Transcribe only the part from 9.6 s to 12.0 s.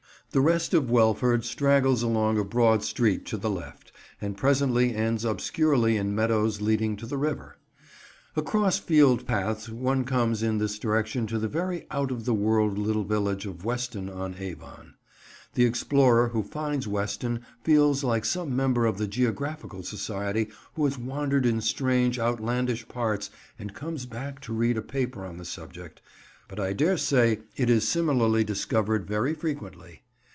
one comes in this direction to the very